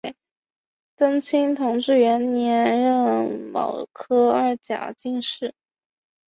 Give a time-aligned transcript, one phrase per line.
[0.95, 3.51] 登清同治元年壬
[3.83, 5.53] 戌科二甲进士。